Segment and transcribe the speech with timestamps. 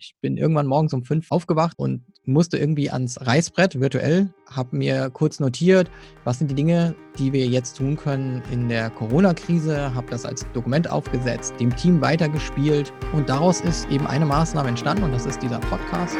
[0.00, 5.10] ich bin irgendwann morgens um fünf aufgewacht und musste irgendwie ans Reißbrett virtuell, habe mir
[5.10, 5.90] kurz notiert,
[6.24, 10.46] was sind die Dinge, die wir jetzt tun können in der Corona-Krise, habe das als
[10.52, 15.42] Dokument aufgesetzt, dem Team weitergespielt und daraus ist eben eine Maßnahme entstanden und das ist
[15.42, 16.16] dieser Podcast.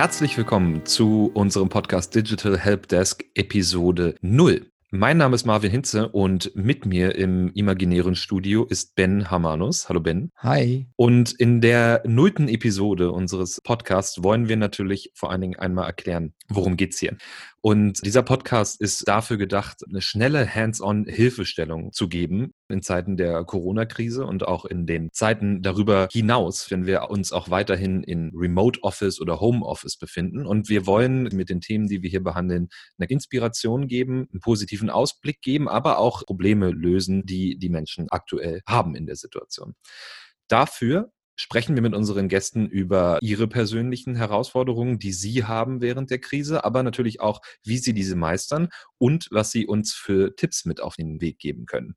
[0.00, 4.72] Herzlich willkommen zu unserem Podcast Digital Helpdesk Episode 0.
[4.90, 9.90] Mein Name ist Marvin Hinze und mit mir im imaginären Studio ist Ben Hamanus.
[9.90, 10.32] Hallo Ben.
[10.38, 10.88] Hi.
[10.96, 16.32] Und in der nullten Episode unseres Podcasts wollen wir natürlich vor allen Dingen einmal erklären,
[16.48, 17.18] worum geht's hier.
[17.62, 24.24] Und dieser Podcast ist dafür gedacht, eine schnelle Hands-on-Hilfestellung zu geben in Zeiten der Corona-Krise
[24.24, 29.20] und auch in den Zeiten darüber hinaus, wenn wir uns auch weiterhin in Remote Office
[29.20, 30.46] oder Home Office befinden.
[30.46, 34.88] Und wir wollen mit den Themen, die wir hier behandeln, eine Inspiration geben, einen positiven
[34.88, 39.74] Ausblick geben, aber auch Probleme lösen, die die Menschen aktuell haben in der Situation.
[40.48, 46.18] Dafür sprechen wir mit unseren Gästen über ihre persönlichen Herausforderungen, die sie haben während der
[46.18, 50.82] Krise, aber natürlich auch, wie sie diese meistern und was sie uns für Tipps mit
[50.82, 51.94] auf den Weg geben können.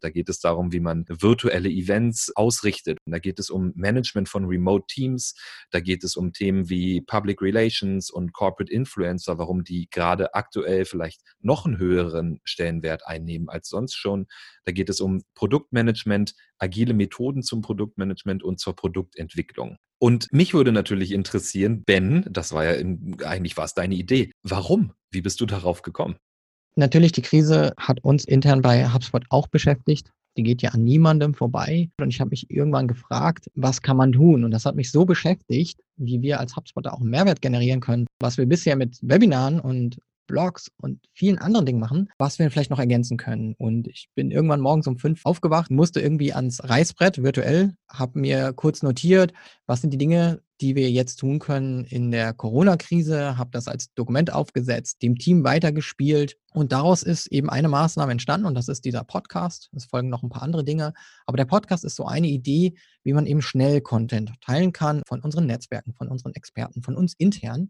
[0.00, 2.98] Da geht es darum, wie man virtuelle Events ausrichtet.
[3.06, 5.34] Da geht es um Management von Remote Teams.
[5.70, 10.84] Da geht es um Themen wie Public Relations und Corporate Influencer, warum die gerade aktuell
[10.84, 14.26] vielleicht noch einen höheren Stellenwert einnehmen als sonst schon.
[14.64, 19.76] Da geht es um Produktmanagement, agile Methoden zum Produktmanagement und zur Produktentwicklung.
[19.98, 24.32] Und mich würde natürlich interessieren, Ben, das war ja in, eigentlich war es deine Idee.
[24.42, 24.92] Warum?
[25.12, 26.16] Wie bist du darauf gekommen?
[26.74, 30.10] Natürlich, die Krise hat uns intern bei HubSpot auch beschäftigt.
[30.38, 31.90] Die geht ja an niemandem vorbei.
[32.00, 34.44] Und ich habe mich irgendwann gefragt, was kann man tun?
[34.44, 38.06] Und das hat mich so beschäftigt, wie wir als HubSpot auch einen Mehrwert generieren können,
[38.20, 39.98] was wir bisher mit Webinaren und
[40.32, 43.54] Blogs und vielen anderen Dingen machen, was wir vielleicht noch ergänzen können.
[43.58, 48.54] Und ich bin irgendwann morgens um fünf aufgewacht, musste irgendwie ans Reißbrett virtuell, habe mir
[48.54, 49.34] kurz notiert,
[49.66, 53.92] was sind die Dinge, die wir jetzt tun können in der Corona-Krise, habe das als
[53.92, 58.86] Dokument aufgesetzt, dem Team weitergespielt und daraus ist eben eine Maßnahme entstanden und das ist
[58.86, 59.68] dieser Podcast.
[59.76, 60.94] Es folgen noch ein paar andere Dinge,
[61.26, 62.72] aber der Podcast ist so eine Idee,
[63.02, 67.12] wie man eben schnell Content teilen kann von unseren Netzwerken, von unseren Experten, von uns
[67.18, 67.68] intern.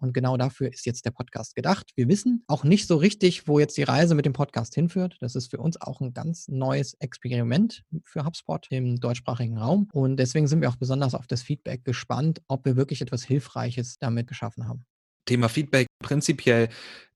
[0.00, 1.92] Und genau dafür ist jetzt der Podcast gedacht.
[1.94, 5.16] Wir wissen auch nicht so richtig, wo jetzt die Reise mit dem Podcast hinführt.
[5.20, 9.88] Das ist für uns auch ein ganz neues Experiment für HubSpot im deutschsprachigen Raum.
[9.92, 13.98] Und deswegen sind wir auch besonders auf das Feedback gespannt, ob wir wirklich etwas Hilfreiches
[13.98, 14.84] damit geschaffen haben.
[15.26, 15.86] Thema Feedback.
[16.02, 16.70] Prinzipiell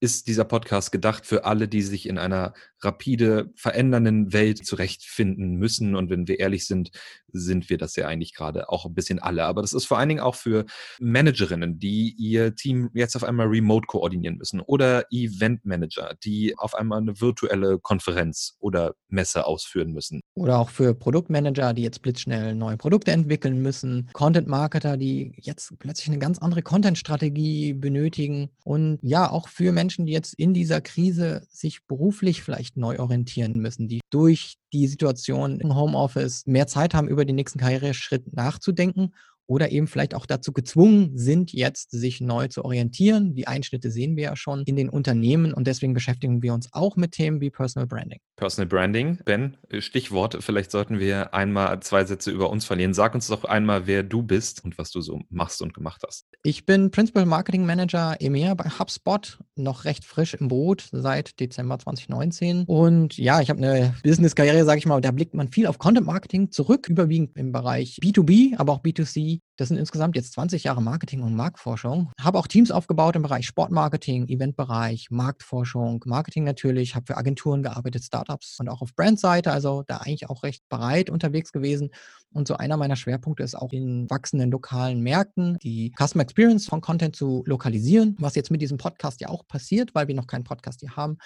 [0.00, 5.96] ist dieser Podcast gedacht für alle, die sich in einer rapide verändernden Welt zurechtfinden müssen.
[5.96, 6.90] Und wenn wir ehrlich sind,
[7.32, 9.44] sind wir das ja eigentlich gerade auch ein bisschen alle.
[9.44, 10.64] Aber das ist vor allen Dingen auch für
[11.00, 17.00] Managerinnen, die ihr Team jetzt auf einmal remote koordinieren müssen oder Eventmanager, die auf einmal
[17.00, 20.20] eine virtuelle Konferenz oder Messe ausführen müssen.
[20.34, 26.08] Oder auch für Produktmanager, die jetzt blitzschnell neue Produkte entwickeln müssen, Content-Marketer, die jetzt plötzlich
[26.08, 31.46] eine ganz andere Content-Strategie benötigen und ja, auch für Menschen, die jetzt in dieser Krise
[31.50, 36.92] sich beruflich vielleicht vielleicht neu orientieren müssen, die durch die Situation im Homeoffice mehr Zeit
[36.92, 39.12] haben, über den nächsten Karriereschritt nachzudenken
[39.46, 43.34] oder eben vielleicht auch dazu gezwungen sind, jetzt sich neu zu orientieren.
[43.34, 46.96] Die Einschnitte sehen wir ja schon in den Unternehmen und deswegen beschäftigen wir uns auch
[46.96, 48.20] mit Themen wie Personal Branding.
[48.36, 52.92] Personal Branding, Ben, Stichwort, vielleicht sollten wir einmal zwei Sätze über uns verlieren.
[52.92, 56.26] Sag uns doch einmal, wer du bist und was du so machst und gemacht hast.
[56.42, 61.78] Ich bin Principal Marketing Manager EMEA bei HubSpot, noch recht frisch im Boot seit Dezember
[61.78, 62.64] 2019.
[62.64, 66.06] Und ja, ich habe eine Business-Karriere, sage ich mal, da blickt man viel auf Content
[66.06, 70.80] Marketing zurück, überwiegend im Bereich B2B, aber auch B2C das sind insgesamt jetzt 20 Jahre
[70.80, 72.12] Marketing und Marktforschung.
[72.20, 76.94] Habe auch Teams aufgebaut im Bereich Sportmarketing, Eventbereich, Marktforschung, Marketing natürlich.
[76.94, 79.50] Habe für Agenturen gearbeitet, Startups und auch auf Brandseite.
[79.50, 81.90] Also da eigentlich auch recht breit unterwegs gewesen.
[82.30, 86.80] Und so einer meiner Schwerpunkte ist auch in wachsenden lokalen Märkten die Customer Experience von
[86.80, 90.44] Content zu lokalisieren, was jetzt mit diesem Podcast ja auch passiert, weil wir noch keinen
[90.44, 91.18] Podcast hier haben.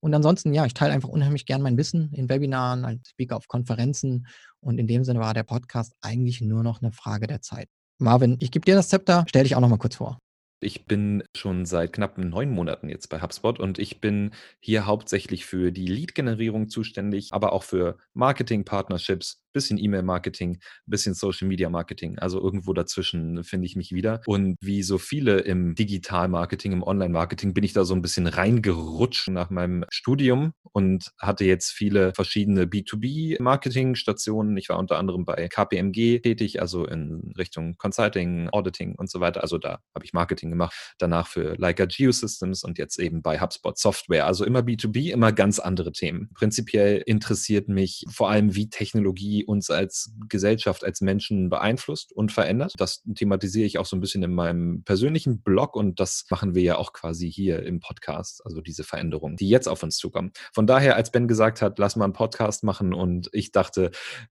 [0.00, 3.48] Und ansonsten, ja, ich teile einfach unheimlich gern mein Wissen in Webinaren, als Speaker auf
[3.48, 4.26] Konferenzen.
[4.60, 7.68] Und in dem Sinne war der Podcast eigentlich nur noch eine Frage der Zeit.
[7.98, 10.18] Marvin, ich gebe dir das Zepter, stell dich auch noch mal kurz vor.
[10.60, 14.30] Ich bin schon seit knapp neun Monaten jetzt bei HubSpot und ich bin
[14.60, 22.18] hier hauptsächlich für die Lead-Generierung zuständig, aber auch für Marketing-Partnerships, bisschen E-Mail-Marketing, bisschen Social-Media-Marketing.
[22.18, 24.20] Also irgendwo dazwischen finde ich mich wieder.
[24.26, 29.28] Und wie so viele im Digital-Marketing, im Online-Marketing, bin ich da so ein bisschen reingerutscht
[29.28, 34.56] nach meinem Studium und hatte jetzt viele verschiedene B2B-Marketing-Stationen.
[34.56, 39.42] Ich war unter anderem bei KPMG tätig, also in Richtung Consulting, Auditing und so weiter.
[39.42, 40.74] Also da habe ich Marketing gemacht.
[40.98, 44.26] Danach für Leica Geosystems und jetzt eben bei HubSpot Software.
[44.26, 46.30] Also immer B2B, immer ganz andere Themen.
[46.34, 52.74] Prinzipiell interessiert mich vor allem, wie Technologie uns als Gesellschaft, als Menschen beeinflusst und verändert.
[52.76, 56.62] Das thematisiere ich auch so ein bisschen in meinem persönlichen Blog und das machen wir
[56.62, 60.32] ja auch quasi hier im Podcast, also diese Veränderungen, die jetzt auf uns zukommen.
[60.52, 63.90] Von daher, als Ben gesagt hat, lass mal einen Podcast machen und ich dachte,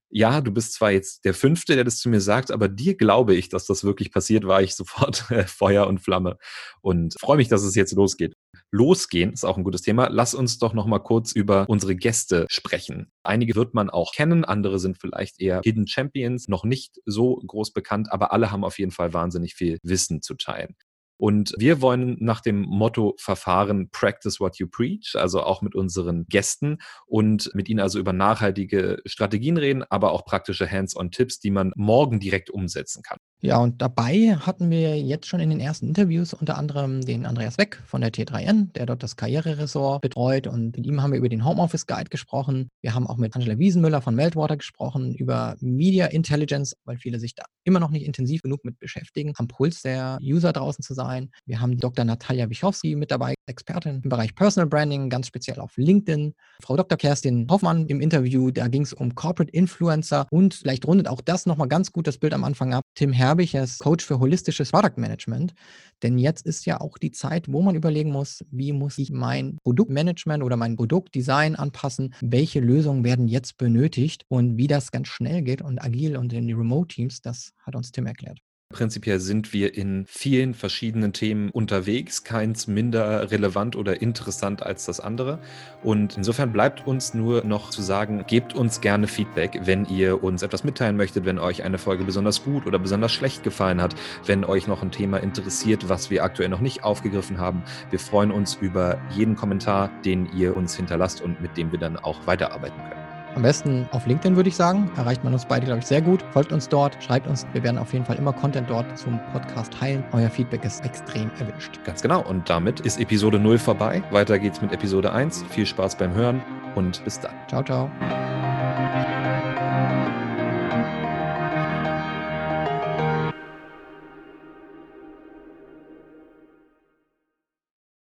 [0.09, 3.35] ja, du bist zwar jetzt der Fünfte, der das zu mir sagt, aber dir glaube
[3.35, 6.37] ich, dass das wirklich passiert, war ich sofort Feuer und Flamme
[6.81, 8.35] und freue mich, dass es jetzt losgeht.
[8.73, 10.07] Losgehen ist auch ein gutes Thema.
[10.09, 13.11] Lass uns doch noch mal kurz über unsere Gäste sprechen.
[13.21, 17.71] Einige wird man auch kennen, andere sind vielleicht eher Hidden Champions, noch nicht so groß
[17.71, 20.75] bekannt, aber alle haben auf jeden Fall wahnsinnig viel Wissen zu teilen.
[21.17, 26.25] Und wir wollen nach dem Motto verfahren, practice what you preach, also auch mit unseren
[26.25, 31.73] Gästen und mit ihnen also über nachhaltige Strategien reden, aber auch praktische Hands-on-Tipps, die man
[31.75, 33.19] morgen direkt umsetzen kann.
[33.45, 37.57] Ja, und dabei hatten wir jetzt schon in den ersten Interviews unter anderem den Andreas
[37.57, 40.47] Weck von der T3N, der dort das Karriereressort betreut.
[40.47, 42.69] Und mit ihm haben wir über den Homeoffice Guide gesprochen.
[42.81, 47.35] Wir haben auch mit Angela Wiesenmüller von Meltwater gesprochen über Media Intelligence, weil viele sich
[47.35, 51.29] da immer noch nicht intensiv genug mit beschäftigen, am Puls der User draußen zu sein.
[51.45, 52.05] Wir haben Dr.
[52.05, 56.33] Natalia Wichowski mit dabei, Expertin im Bereich Personal Branding, ganz speziell auf LinkedIn.
[56.61, 56.97] Frau Dr.
[56.97, 61.45] Kerstin Hoffmann im Interview, da ging es um Corporate Influencer und vielleicht rundet auch das
[61.45, 62.83] nochmal ganz gut das Bild am Anfang ab.
[62.95, 65.55] Tim Herr habe ich als Coach für holistisches Product Management.
[66.03, 69.57] Denn jetzt ist ja auch die Zeit, wo man überlegen muss, wie muss ich mein
[69.63, 75.41] Produktmanagement oder mein Produktdesign anpassen, welche Lösungen werden jetzt benötigt und wie das ganz schnell
[75.41, 78.37] geht und agil und in die Remote-Teams, das hat uns Tim erklärt.
[78.73, 84.99] Prinzipiell sind wir in vielen verschiedenen Themen unterwegs, keins minder relevant oder interessant als das
[84.99, 85.39] andere.
[85.83, 90.41] Und insofern bleibt uns nur noch zu sagen, gebt uns gerne Feedback, wenn ihr uns
[90.41, 94.43] etwas mitteilen möchtet, wenn euch eine Folge besonders gut oder besonders schlecht gefallen hat, wenn
[94.43, 97.63] euch noch ein Thema interessiert, was wir aktuell noch nicht aufgegriffen haben.
[97.91, 101.97] Wir freuen uns über jeden Kommentar, den ihr uns hinterlasst und mit dem wir dann
[101.97, 103.02] auch weiterarbeiten können.
[103.35, 104.91] Am besten auf LinkedIn würde ich sagen.
[104.95, 106.23] Erreicht man uns beide, glaube ich, sehr gut.
[106.31, 107.45] Folgt uns dort, schreibt uns.
[107.53, 110.03] Wir werden auf jeden Fall immer Content dort zum Podcast teilen.
[110.11, 111.79] Euer Feedback ist extrem erwünscht.
[111.83, 112.21] Ganz genau.
[112.21, 114.03] Und damit ist Episode 0 vorbei.
[114.11, 115.45] Weiter geht's mit Episode 1.
[115.49, 116.41] Viel Spaß beim Hören
[116.75, 117.33] und bis dann.
[117.47, 118.22] Ciao, ciao.